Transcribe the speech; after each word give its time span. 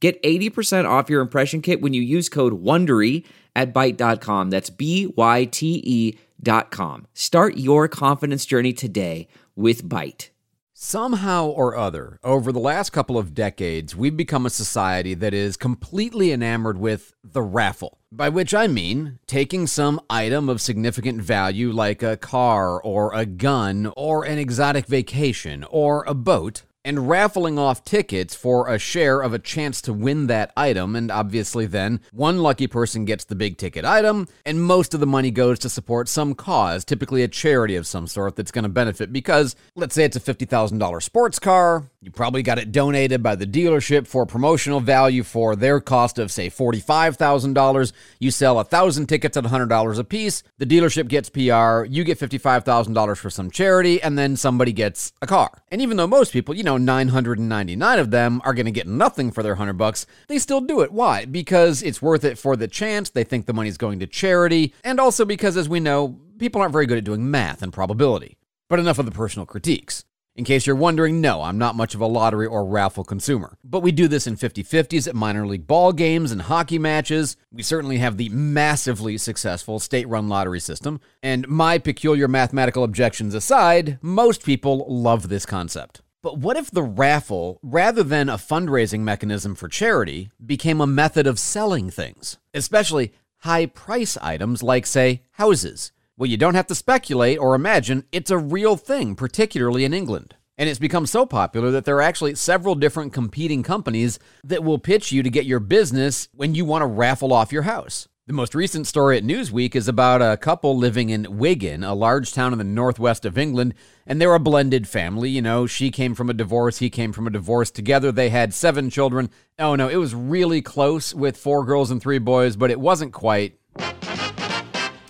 Get 0.00 0.22
80% 0.22 0.88
off 0.88 1.10
your 1.10 1.20
impression 1.20 1.60
kit 1.60 1.80
when 1.80 1.92
you 1.92 2.02
use 2.02 2.28
code 2.28 2.62
WONDERY 2.62 3.24
at 3.56 3.74
Byte.com. 3.74 4.50
That's 4.50 4.70
B-Y-T-E 4.70 6.18
dot 6.40 6.70
com. 6.70 7.06
Start 7.14 7.56
your 7.56 7.88
confidence 7.88 8.46
journey 8.46 8.72
today 8.72 9.26
with 9.56 9.84
Byte. 9.88 10.30
Somehow 10.72 11.46
or 11.46 11.76
other, 11.76 12.20
over 12.22 12.52
the 12.52 12.60
last 12.60 12.90
couple 12.90 13.18
of 13.18 13.34
decades, 13.34 13.96
we've 13.96 14.16
become 14.16 14.46
a 14.46 14.50
society 14.50 15.12
that 15.14 15.34
is 15.34 15.56
completely 15.56 16.30
enamored 16.30 16.78
with 16.78 17.16
the 17.24 17.42
raffle. 17.42 17.98
By 18.12 18.28
which 18.28 18.54
I 18.54 18.68
mean 18.68 19.18
taking 19.26 19.66
some 19.66 20.00
item 20.08 20.48
of 20.48 20.60
significant 20.60 21.20
value 21.20 21.72
like 21.72 22.04
a 22.04 22.16
car 22.16 22.80
or 22.80 23.12
a 23.12 23.26
gun 23.26 23.92
or 23.96 24.24
an 24.24 24.38
exotic 24.38 24.86
vacation 24.86 25.64
or 25.68 26.04
a 26.06 26.14
boat 26.14 26.62
and 26.84 27.08
raffling 27.08 27.58
off 27.58 27.84
tickets 27.84 28.34
for 28.34 28.68
a 28.68 28.78
share 28.78 29.20
of 29.20 29.34
a 29.34 29.38
chance 29.38 29.82
to 29.82 29.92
win 29.92 30.26
that 30.28 30.52
item. 30.56 30.96
And 30.96 31.10
obviously, 31.10 31.66
then 31.66 32.00
one 32.12 32.38
lucky 32.38 32.66
person 32.66 33.04
gets 33.04 33.24
the 33.24 33.34
big 33.34 33.58
ticket 33.58 33.84
item, 33.84 34.28
and 34.44 34.62
most 34.62 34.94
of 34.94 35.00
the 35.00 35.06
money 35.06 35.30
goes 35.30 35.58
to 35.60 35.68
support 35.68 36.08
some 36.08 36.34
cause, 36.34 36.84
typically 36.84 37.22
a 37.22 37.28
charity 37.28 37.76
of 37.76 37.86
some 37.86 38.06
sort 38.06 38.36
that's 38.36 38.50
going 38.50 38.62
to 38.64 38.68
benefit. 38.68 39.12
Because 39.12 39.56
let's 39.74 39.94
say 39.94 40.04
it's 40.04 40.16
a 40.16 40.20
$50,000 40.20 41.02
sports 41.02 41.38
car, 41.38 41.84
you 42.00 42.12
probably 42.12 42.44
got 42.44 42.58
it 42.60 42.70
donated 42.70 43.24
by 43.24 43.34
the 43.34 43.46
dealership 43.46 44.06
for 44.06 44.24
promotional 44.24 44.78
value 44.78 45.24
for 45.24 45.56
their 45.56 45.80
cost 45.80 46.20
of, 46.20 46.30
say, 46.30 46.48
$45,000. 46.48 47.92
You 48.20 48.30
sell 48.30 48.52
a 48.52 48.56
1,000 48.62 49.08
tickets 49.08 49.36
at 49.36 49.42
$100 49.42 49.98
a 49.98 50.04
piece. 50.04 50.44
The 50.58 50.66
dealership 50.66 51.08
gets 51.08 51.28
PR. 51.28 51.84
You 51.84 52.04
get 52.04 52.20
$55,000 52.20 53.16
for 53.16 53.30
some 53.30 53.50
charity, 53.50 54.00
and 54.00 54.16
then 54.16 54.36
somebody 54.36 54.72
gets 54.72 55.12
a 55.20 55.26
car. 55.26 55.50
And 55.72 55.82
even 55.82 55.96
though 55.96 56.06
most 56.06 56.32
people, 56.32 56.54
you 56.54 56.62
know, 56.62 56.76
999 56.76 57.98
of 57.98 58.12
them 58.12 58.40
are 58.44 58.54
going 58.54 58.66
to 58.66 58.72
get 58.72 58.86
nothing 58.86 59.32
for 59.32 59.42
their 59.42 59.54
100 59.54 59.72
bucks, 59.72 60.06
they 60.28 60.38
still 60.38 60.60
do 60.60 60.82
it. 60.82 60.92
Why? 60.92 61.24
Because 61.24 61.82
it's 61.82 62.00
worth 62.00 62.22
it 62.22 62.38
for 62.38 62.54
the 62.54 62.68
chance. 62.68 63.10
They 63.10 63.24
think 63.24 63.46
the 63.46 63.52
money's 63.52 63.76
going 63.76 63.98
to 63.98 64.06
charity. 64.06 64.72
And 64.84 65.00
also 65.00 65.24
because, 65.24 65.56
as 65.56 65.68
we 65.68 65.80
know, 65.80 66.20
people 66.38 66.60
aren't 66.60 66.72
very 66.72 66.86
good 66.86 66.98
at 66.98 67.04
doing 67.04 67.28
math 67.28 67.60
and 67.60 67.72
probability. 67.72 68.36
But 68.68 68.78
enough 68.78 69.00
of 69.00 69.06
the 69.06 69.10
personal 69.10 69.46
critiques. 69.46 70.04
In 70.38 70.44
case 70.44 70.68
you're 70.68 70.76
wondering, 70.76 71.20
no, 71.20 71.42
I'm 71.42 71.58
not 71.58 71.74
much 71.74 71.96
of 71.96 72.00
a 72.00 72.06
lottery 72.06 72.46
or 72.46 72.64
raffle 72.64 73.02
consumer. 73.02 73.58
But 73.64 73.80
we 73.80 73.90
do 73.90 74.06
this 74.06 74.28
in 74.28 74.36
50 74.36 74.62
50s 74.62 75.08
at 75.08 75.16
minor 75.16 75.44
league 75.44 75.66
ball 75.66 75.92
games 75.92 76.30
and 76.30 76.42
hockey 76.42 76.78
matches. 76.78 77.36
We 77.50 77.64
certainly 77.64 77.98
have 77.98 78.16
the 78.16 78.28
massively 78.28 79.18
successful 79.18 79.80
state 79.80 80.06
run 80.06 80.28
lottery 80.28 80.60
system. 80.60 81.00
And 81.24 81.48
my 81.48 81.78
peculiar 81.78 82.28
mathematical 82.28 82.84
objections 82.84 83.34
aside, 83.34 83.98
most 84.00 84.44
people 84.44 84.86
love 84.88 85.28
this 85.28 85.44
concept. 85.44 86.02
But 86.22 86.38
what 86.38 86.56
if 86.56 86.70
the 86.70 86.84
raffle, 86.84 87.58
rather 87.60 88.04
than 88.04 88.28
a 88.28 88.34
fundraising 88.34 89.00
mechanism 89.00 89.56
for 89.56 89.66
charity, 89.66 90.30
became 90.46 90.80
a 90.80 90.86
method 90.86 91.26
of 91.26 91.40
selling 91.40 91.90
things, 91.90 92.38
especially 92.54 93.12
high 93.38 93.66
price 93.66 94.16
items 94.18 94.62
like, 94.62 94.86
say, 94.86 95.22
houses? 95.32 95.90
Well, 96.18 96.28
you 96.28 96.36
don't 96.36 96.56
have 96.56 96.66
to 96.66 96.74
speculate 96.74 97.38
or 97.38 97.54
imagine, 97.54 98.02
it's 98.10 98.32
a 98.32 98.38
real 98.38 98.76
thing, 98.76 99.14
particularly 99.14 99.84
in 99.84 99.94
England. 99.94 100.34
And 100.58 100.68
it's 100.68 100.80
become 100.80 101.06
so 101.06 101.24
popular 101.24 101.70
that 101.70 101.84
there 101.84 101.94
are 101.98 102.02
actually 102.02 102.34
several 102.34 102.74
different 102.74 103.12
competing 103.12 103.62
companies 103.62 104.18
that 104.42 104.64
will 104.64 104.80
pitch 104.80 105.12
you 105.12 105.22
to 105.22 105.30
get 105.30 105.46
your 105.46 105.60
business 105.60 106.28
when 106.34 106.56
you 106.56 106.64
want 106.64 106.82
to 106.82 106.86
raffle 106.86 107.32
off 107.32 107.52
your 107.52 107.62
house. 107.62 108.08
The 108.26 108.32
most 108.32 108.56
recent 108.56 108.88
story 108.88 109.16
at 109.16 109.22
Newsweek 109.22 109.76
is 109.76 109.86
about 109.86 110.20
a 110.20 110.36
couple 110.36 110.76
living 110.76 111.10
in 111.10 111.38
Wigan, 111.38 111.84
a 111.84 111.94
large 111.94 112.32
town 112.32 112.50
in 112.50 112.58
the 112.58 112.64
northwest 112.64 113.24
of 113.24 113.38
England, 113.38 113.74
and 114.04 114.20
they're 114.20 114.34
a 114.34 114.40
blended 114.40 114.88
family. 114.88 115.30
You 115.30 115.40
know, 115.40 115.68
she 115.68 115.92
came 115.92 116.16
from 116.16 116.28
a 116.28 116.34
divorce, 116.34 116.78
he 116.78 116.90
came 116.90 117.12
from 117.12 117.28
a 117.28 117.30
divorce. 117.30 117.70
Together 117.70 118.10
they 118.10 118.30
had 118.30 118.52
seven 118.52 118.90
children. 118.90 119.30
Oh 119.56 119.76
no, 119.76 119.86
it 119.86 119.96
was 119.96 120.16
really 120.16 120.62
close 120.62 121.14
with 121.14 121.36
four 121.36 121.64
girls 121.64 121.92
and 121.92 122.02
three 122.02 122.18
boys, 122.18 122.56
but 122.56 122.72
it 122.72 122.80
wasn't 122.80 123.12
quite. 123.12 123.56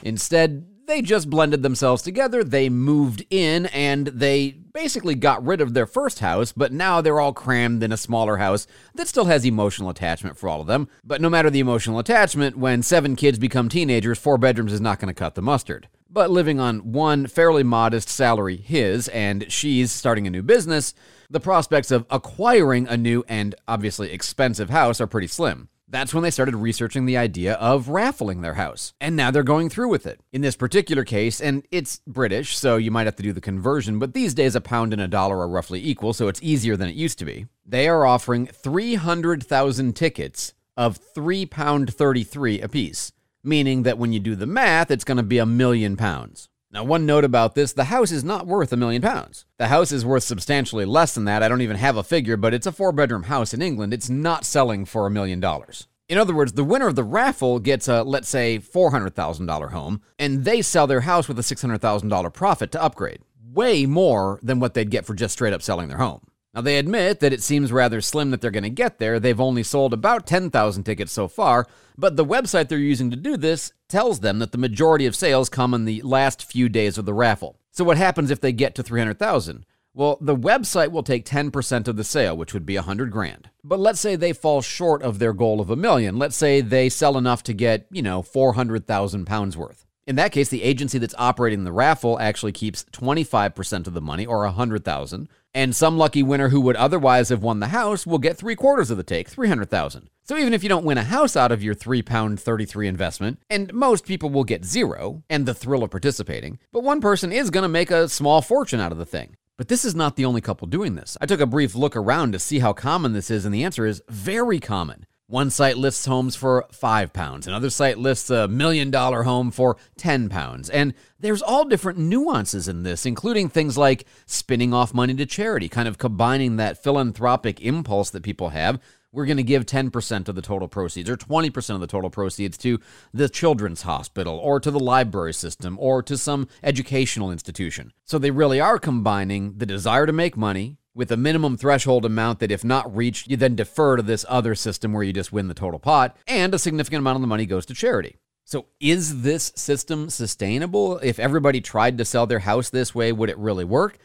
Instead, 0.03 0.67
they 0.89 1.03
just 1.03 1.31
blended 1.31 1.63
themselves 1.63 2.03
together, 2.03 2.43
they 2.43 2.69
moved 2.69 3.25
in, 3.31 3.67
and 3.67 4.09
they 4.09 4.51
basically 4.73 5.15
got 5.15 5.45
rid 5.45 5.61
of 5.61 5.75
their 5.75 5.87
first 5.87 6.21
house, 6.21 6.51
but 6.51 6.73
now 6.73 7.01
they're 7.01 7.21
all 7.21 7.35
crammed 7.35 7.83
in 7.83 7.93
a 7.93 7.97
smaller 7.97 8.39
house 8.39 8.67
that 8.95 9.07
still 9.07 9.27
has 9.27 9.45
emotional 9.45 9.91
attachment 9.91 10.37
for 10.37 10.49
all 10.49 10.63
of 10.63 10.67
them. 10.67 10.89
But 11.05 11.21
no 11.21 11.29
matter 11.29 11.51
the 11.51 11.61
emotional 11.61 11.99
attachment, 11.99 12.57
when 12.57 12.83
seven 12.83 13.17
kids 13.17 13.39
become 13.39 13.69
teenagers, 13.69 14.19
four 14.19 14.39
bedrooms 14.39 14.73
is 14.73 14.81
not 14.81 14.99
going 14.99 15.09
to 15.09 15.19
cut 15.19 15.35
the 15.35 15.43
mustard. 15.43 15.89
But 16.11 16.31
living 16.31 16.59
on 16.59 16.93
one 16.93 17.27
fairly 17.27 17.63
modest 17.63 18.09
salary, 18.09 18.57
his, 18.57 19.09
and 19.09 19.53
she's 19.53 19.93
starting 19.93 20.27
a 20.27 20.31
new 20.31 20.43
business, 20.43 20.95
the 21.29 21.39
prospects 21.39 21.91
of 21.91 22.07
acquiring 22.09 22.89
a 22.89 22.97
new 22.97 23.25
and 23.29 23.55
obviously 23.69 24.11
expensive 24.11 24.71
house 24.71 25.03
are 25.03 25.07
pretty 25.07 25.27
slim. 25.27 25.69
That's 25.91 26.13
when 26.13 26.23
they 26.23 26.31
started 26.31 26.55
researching 26.55 27.07
the 27.07 27.17
idea 27.17 27.55
of 27.55 27.89
raffling 27.89 28.43
their 28.43 28.55
house. 28.55 28.93
And 29.01 29.17
now 29.17 29.31
they're 29.31 29.43
going 29.43 29.71
through 29.71 29.89
with 29.89 30.07
it. 30.07 30.21
In 30.33 30.43
this 30.43 30.55
particular 30.55 31.03
case, 31.03 31.41
and 31.41 31.67
it's 31.71 32.03
British, 32.07 32.59
so 32.59 32.77
you 32.77 32.91
might 32.91 33.07
have 33.07 33.17
to 33.17 33.23
do 33.23 33.33
the 33.33 33.41
conversion, 33.41 33.99
but 33.99 34.13
these 34.13 34.35
days 34.35 34.55
a 34.55 34.61
pound 34.61 34.93
and 34.93 35.01
a 35.01 35.09
dollar 35.09 35.39
are 35.39 35.49
roughly 35.49 35.83
equal, 35.83 36.13
so 36.13 36.29
it's 36.29 36.43
easier 36.43 36.77
than 36.77 36.91
it 36.91 36.95
used 36.95 37.19
to 37.21 37.25
be. 37.25 37.47
They 37.65 37.89
are 37.89 38.05
offering 38.05 38.47
300,000 38.47 39.97
tickets 39.97 40.53
of 40.77 40.99
£3.33 41.15 42.63
apiece, 42.63 43.13
meaning 43.43 43.85
that 43.85 43.99
when 43.99 44.13
you 44.13 44.21
do 44.21 44.37
the 44.37 44.47
math, 44.47 44.91
it's 44.91 45.05
going 45.05 45.17
to 45.17 45.23
be 45.23 45.39
a 45.39 45.47
million 45.47 45.97
pounds. 45.97 46.51
Now, 46.71 46.85
one 46.85 47.07
note 47.07 47.25
about 47.25 47.55
this 47.55 47.73
the 47.73 47.85
house 47.85 48.13
is 48.13 48.23
not 48.23 48.47
worth 48.47 48.73
a 48.73 48.77
million 48.77 49.01
pounds. 49.01 49.47
The 49.57 49.69
house 49.69 49.91
is 49.91 50.05
worth 50.05 50.25
substantially 50.25 50.85
less 50.85 51.15
than 51.15 51.25
that. 51.25 51.43
I 51.43 51.49
don't 51.49 51.63
even 51.63 51.79
have 51.79 51.97
a 51.97 52.03
figure, 52.03 52.37
but 52.37 52.53
it's 52.53 52.67
a 52.67 52.73
four 52.73 52.93
bedroom 52.93 53.25
house 53.25 53.55
in 53.55 53.63
England. 53.63 53.95
It's 53.95 54.11
not 54.11 54.45
selling 54.45 54.85
for 54.85 55.07
a 55.07 55.11
million 55.11 55.41
dollars. 55.41 55.89
In 56.11 56.19
other 56.19 56.35
words, 56.35 56.53
the 56.53 56.65
winner 56.65 56.87
of 56.87 56.95
the 56.95 57.05
raffle 57.05 57.59
gets 57.59 57.89
a, 57.89 58.03
let's 58.03 58.29
say, 58.29 58.59
$400,000 58.59 59.71
home, 59.73 60.01
and 60.19 60.45
they 60.45 60.63
sell 60.63 60.87
their 60.87 61.03
house 61.03 61.29
with 61.29 61.39
a 61.39 61.43
$600,000 61.43 62.33
profit 62.33 62.73
to 62.73 62.83
upgrade. 62.83 63.21
Way 63.53 63.87
more 63.87 64.39
than 64.43 64.61
what 64.61 64.75
they'd 64.75 64.91
get 64.91 65.07
for 65.07 65.15
just 65.15 65.35
straight 65.35 65.53
up 65.53 65.63
selling 65.63 65.89
their 65.89 65.99
home. 65.99 66.21
Now, 66.55 66.63
they 66.63 66.79
admit 66.79 67.21
that 67.21 67.33
it 67.33 67.43
seems 67.43 67.71
rather 67.71 68.01
slim 68.01 68.31
that 68.31 68.41
they're 68.41 68.51
going 68.51 68.63
to 68.63 68.71
get 68.71 68.99
there. 68.99 69.21
They've 69.21 69.41
only 69.41 69.63
sold 69.63 69.93
about 69.93 70.27
10,000 70.27 70.83
tickets 70.83 71.13
so 71.13 71.29
far, 71.29 71.67
but 71.97 72.17
the 72.17 72.25
website 72.25 72.69
they're 72.69 72.79
using 72.79 73.11
to 73.11 73.17
do 73.17 73.37
this 73.37 73.73
tells 73.89 74.21
them 74.21 74.39
that 74.39 74.53
the 74.53 74.59
majority 74.59 75.07
of 75.07 75.15
sales 75.15 75.49
come 75.49 75.75
in 75.75 75.85
the 75.85 76.03
last 76.03 76.43
few 76.43 76.69
days 76.69 76.97
of 76.97 77.05
the 77.05 77.15
raffle. 77.15 77.59
So, 77.71 77.85
what 77.85 77.99
happens 77.99 78.31
if 78.31 78.41
they 78.41 78.53
get 78.53 78.75
to 78.77 78.83
300,000? 78.83 79.67
Well, 79.95 80.17
the 80.21 80.37
website 80.37 80.93
will 80.93 81.03
take 81.03 81.25
10% 81.25 81.89
of 81.89 81.97
the 81.97 82.05
sale, 82.05 82.37
which 82.37 82.55
would 82.55 82.65
be 82.65 82.77
100 82.77 83.11
grand. 83.11 83.51
But 83.65 83.81
let's 83.81 83.99
say 83.99 84.15
they 84.15 84.33
fall 84.33 84.63
short 84.63 85.03
of 85.03 85.19
their 85.19 85.33
goal 85.33 85.61
of 85.61 85.71
a 85.71 85.77
million. 85.77 86.19
Let's 86.19 86.37
say 86.37 86.61
they 86.61 86.89
sell 86.89 87.19
enough 87.19 87.43
to 87.45 87.53
get, 87.53 87.87
you 87.91 88.03
know, 88.03 88.23
400,000 88.23 89.25
pounds 89.25 89.57
worth. 89.57 89.88
In 90.09 90.17
that 90.17 90.33
case, 90.33 90.49
the 90.49 90.63
agency 90.63 90.97
that's 90.97 91.15
operating 91.19 91.65
the 91.65 91.71
raffle 91.71 92.19
actually 92.19 92.53
keeps 92.53 92.83
25% 92.93 93.87
of 93.87 93.93
the 93.93 94.01
money, 94.01 94.25
or 94.25 94.41
100,000, 94.45 95.29
and 95.53 95.77
some 95.77 95.99
lucky 95.99 96.23
winner 96.23 96.49
who 96.49 96.63
would 96.63 96.77
otherwise 96.77 97.29
have 97.29 97.43
won 97.43 97.61
the 97.61 97.67
house 97.67 98.07
will 98.07 98.17
get 98.17 98.39
three 98.39 98.57
quarters 98.57 98.91
of 98.91 98.97
the 98.97 99.03
take, 99.03 99.29
300,000. 99.29 100.09
So 100.25 100.39
even 100.39 100.55
if 100.55 100.63
you 100.63 100.71
don't 100.71 100.87
win 100.87 100.97
a 100.97 101.05
house 101.05 101.37
out 101.37 101.53
of 101.53 101.63
your 101.63 101.75
£3.33 101.75 102.87
investment, 102.87 103.39
and 103.51 103.71
most 103.75 104.07
people 104.07 104.31
will 104.31 104.45
get 104.45 104.65
zero 104.65 105.25
and 105.29 105.45
the 105.45 105.53
thrill 105.53 105.83
of 105.83 105.91
participating, 105.91 106.59
but 106.73 106.83
one 106.83 107.03
person 107.03 107.31
is 107.31 107.51
going 107.51 107.65
to 107.65 107.69
make 107.69 107.91
a 107.91 108.09
small 108.09 108.41
fortune 108.41 108.81
out 108.81 108.93
of 108.93 108.99
the 108.99 109.05
thing. 109.05 109.37
But 109.59 109.69
this 109.69 109.85
is 109.85 109.95
not 109.95 110.17
the 110.17 110.25
only 110.25 110.41
couple 110.41 110.69
doing 110.69 110.95
this. 110.95 111.19
I 111.21 111.27
took 111.27 111.41
a 111.41 111.47
brief 111.47 111.75
look 111.75 111.97
around 111.97 112.33
to 112.33 112.39
see 112.39 112.61
how 112.61 112.73
common 112.73 113.13
this 113.13 113.31
is, 113.31 113.45
and 113.45 113.53
the 113.53 113.65
answer 113.65 113.85
is 113.85 114.01
very 114.09 114.59
common. 114.59 115.05
One 115.31 115.51
site 115.51 115.77
lists 115.77 116.07
homes 116.07 116.37
for 116.37 116.65
five 116.73 117.13
pounds. 117.13 117.47
Another 117.47 117.69
site 117.69 117.99
lists 117.99 118.31
a 118.31 118.49
million 118.49 118.91
dollar 118.91 119.25
home 119.25 119.51
for 119.51 119.77
10 119.99 120.31
pounds. 120.31 120.71
And 120.71 120.95
there's 121.21 121.43
all 121.43 121.67
different 121.67 121.99
nuances 121.99 122.67
in 122.67 122.83
this, 122.83 123.05
including 123.05 123.51
things 123.51 123.77
like 123.77 124.07
spinning 124.25 124.73
off 124.73 124.95
money 124.95 125.13
to 125.13 125.27
charity, 125.27 125.69
kind 125.69 125.87
of 125.87 125.99
combining 125.99 126.57
that 126.57 126.83
philanthropic 126.83 127.61
impulse 127.61 128.09
that 128.09 128.23
people 128.23 128.49
have. 128.49 128.81
We're 129.13 129.27
going 129.27 129.37
to 129.37 129.43
give 129.43 129.67
10% 129.67 130.29
of 130.29 130.35
the 130.35 130.41
total 130.41 130.67
proceeds 130.67 131.11
or 131.11 131.19
20% 131.19 131.75
of 131.75 131.81
the 131.83 131.87
total 131.87 132.09
proceeds 132.09 132.57
to 132.59 132.81
the 133.13 133.29
children's 133.29 133.83
hospital 133.83 134.39
or 134.39 134.61
to 134.61 134.71
the 134.71 134.81
library 134.81 135.35
system 135.35 135.77
or 135.79 136.03
to 136.05 136.17
some 136.17 136.49
educational 136.63 137.31
institution. 137.31 137.93
So 138.05 138.19
they 138.19 138.31
really 138.31 138.61
are 138.61 138.79
combining 138.79 139.59
the 139.59 139.67
desire 139.67 140.07
to 140.07 140.13
make 140.15 140.39
money 140.39 140.78
with 140.99 141.13
a 141.13 141.17
minimum 141.17 141.57
threshold 141.57 142.05
amount 142.05 142.41
that, 142.41 142.51
if 142.51 142.65
not 142.65 142.95
reached, 142.95 143.31
you 143.31 143.37
then 143.37 143.55
defer 143.55 143.97
to 143.97 144.03
this 144.03 144.27
other 144.29 144.57
system 144.57 144.93
where 144.93 145.05
you 145.05 145.13
just 145.13 145.33
win 145.33 145.47
the 145.47 145.55
total 145.55 145.79
pot, 145.79 146.17
and 146.27 146.53
a 146.53 146.59
significant 146.59 146.99
amount 146.99 147.15
of 147.15 147.21
the 147.21 147.29
money 147.29 147.47
goes 147.47 147.65
to 147.65 147.73
charity. 147.73 148.17
So, 148.45 148.67
is 148.81 149.23
this 149.23 149.53
system 149.55 150.11
sustainable? 150.11 150.99
If 150.99 151.21
everybody 151.21 151.61
tried 151.61 151.99
to 151.99 152.05
sell 152.05 152.27
their 152.27 152.41
house 152.41 152.71
this 152.71 152.97
way, 152.97 153.13
would 153.13 153.31
it 153.31 153.39
really 153.39 153.65
work? 153.65 153.99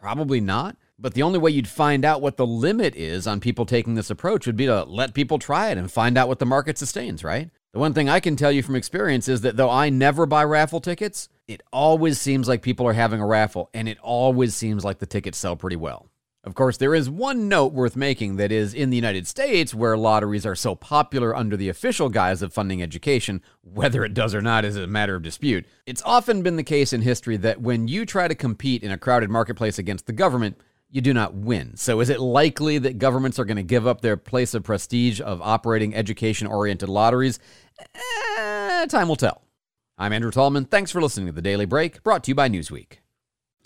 Probably 0.00 0.40
not. 0.40 0.78
But 0.98 1.12
the 1.12 1.22
only 1.22 1.38
way 1.38 1.50
you'd 1.50 1.68
find 1.68 2.02
out 2.02 2.22
what 2.22 2.38
the 2.38 2.46
limit 2.46 2.96
is 2.96 3.26
on 3.26 3.40
people 3.40 3.66
taking 3.66 3.94
this 3.94 4.08
approach 4.08 4.46
would 4.46 4.56
be 4.56 4.66
to 4.66 4.84
let 4.84 5.12
people 5.12 5.38
try 5.38 5.68
it 5.68 5.76
and 5.76 5.92
find 5.92 6.16
out 6.16 6.28
what 6.28 6.38
the 6.38 6.46
market 6.46 6.78
sustains, 6.78 7.22
right? 7.22 7.50
The 7.74 7.78
one 7.78 7.92
thing 7.92 8.08
I 8.08 8.20
can 8.20 8.36
tell 8.36 8.50
you 8.50 8.62
from 8.62 8.74
experience 8.74 9.28
is 9.28 9.42
that 9.42 9.58
though 9.58 9.70
I 9.70 9.90
never 9.90 10.24
buy 10.24 10.44
raffle 10.44 10.80
tickets, 10.80 11.28
it 11.46 11.60
always 11.74 12.18
seems 12.18 12.48
like 12.48 12.62
people 12.62 12.86
are 12.88 12.94
having 12.94 13.20
a 13.20 13.26
raffle 13.26 13.68
and 13.74 13.86
it 13.86 13.98
always 14.00 14.54
seems 14.54 14.82
like 14.82 14.98
the 14.98 15.06
tickets 15.06 15.36
sell 15.36 15.54
pretty 15.54 15.76
well. 15.76 16.08
Of 16.48 16.54
course, 16.54 16.78
there 16.78 16.94
is 16.94 17.10
one 17.10 17.46
note 17.46 17.74
worth 17.74 17.94
making 17.94 18.36
that 18.36 18.50
is 18.50 18.72
in 18.72 18.88
the 18.88 18.96
United 18.96 19.26
States, 19.26 19.74
where 19.74 19.98
lotteries 19.98 20.46
are 20.46 20.54
so 20.54 20.74
popular 20.74 21.36
under 21.36 21.58
the 21.58 21.68
official 21.68 22.08
guise 22.08 22.40
of 22.40 22.54
funding 22.54 22.82
education, 22.82 23.42
whether 23.60 24.02
it 24.02 24.14
does 24.14 24.34
or 24.34 24.40
not 24.40 24.64
is 24.64 24.74
a 24.74 24.86
matter 24.86 25.14
of 25.14 25.22
dispute. 25.22 25.66
It's 25.84 26.00
often 26.06 26.42
been 26.42 26.56
the 26.56 26.62
case 26.62 26.94
in 26.94 27.02
history 27.02 27.36
that 27.36 27.60
when 27.60 27.86
you 27.86 28.06
try 28.06 28.28
to 28.28 28.34
compete 28.34 28.82
in 28.82 28.90
a 28.90 28.96
crowded 28.96 29.28
marketplace 29.28 29.78
against 29.78 30.06
the 30.06 30.14
government, 30.14 30.58
you 30.88 31.02
do 31.02 31.12
not 31.12 31.34
win. 31.34 31.76
So, 31.76 32.00
is 32.00 32.08
it 32.08 32.18
likely 32.18 32.78
that 32.78 32.96
governments 32.96 33.38
are 33.38 33.44
going 33.44 33.58
to 33.58 33.62
give 33.62 33.86
up 33.86 34.00
their 34.00 34.16
place 34.16 34.54
of 34.54 34.62
prestige 34.62 35.20
of 35.20 35.42
operating 35.42 35.94
education 35.94 36.46
oriented 36.46 36.88
lotteries? 36.88 37.38
Eh, 37.78 38.86
time 38.86 39.08
will 39.08 39.16
tell. 39.16 39.42
I'm 39.98 40.14
Andrew 40.14 40.30
Tallman. 40.30 40.64
Thanks 40.64 40.90
for 40.90 41.02
listening 41.02 41.26
to 41.26 41.32
The 41.32 41.42
Daily 41.42 41.66
Break, 41.66 42.02
brought 42.02 42.24
to 42.24 42.30
you 42.30 42.34
by 42.34 42.48
Newsweek. 42.48 43.00